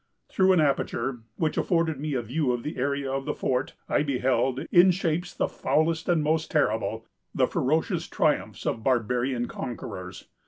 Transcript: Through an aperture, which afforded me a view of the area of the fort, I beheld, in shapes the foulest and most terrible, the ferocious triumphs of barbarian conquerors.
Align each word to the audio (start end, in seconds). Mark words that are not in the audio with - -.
Through 0.29 0.53
an 0.53 0.59
aperture, 0.59 1.19
which 1.35 1.59
afforded 1.59 1.99
me 1.99 2.15
a 2.15 2.23
view 2.23 2.51
of 2.53 2.63
the 2.63 2.75
area 2.77 3.11
of 3.11 3.25
the 3.25 3.35
fort, 3.35 3.75
I 3.87 4.01
beheld, 4.01 4.61
in 4.71 4.89
shapes 4.89 5.31
the 5.31 5.47
foulest 5.47 6.09
and 6.09 6.23
most 6.23 6.49
terrible, 6.49 7.05
the 7.35 7.45
ferocious 7.45 8.07
triumphs 8.07 8.65
of 8.65 8.83
barbarian 8.83 9.47
conquerors. 9.47 10.27